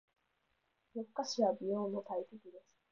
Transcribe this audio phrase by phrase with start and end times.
[0.95, 2.65] 夜更かしは美容の大敵です。